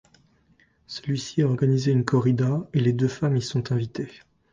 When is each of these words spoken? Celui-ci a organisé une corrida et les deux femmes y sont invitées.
Celui-ci 0.87 1.43
a 1.43 1.47
organisé 1.47 1.91
une 1.91 2.03
corrida 2.05 2.67
et 2.73 2.79
les 2.79 2.91
deux 2.91 3.07
femmes 3.07 3.37
y 3.37 3.41
sont 3.43 3.71
invitées. 3.71 4.09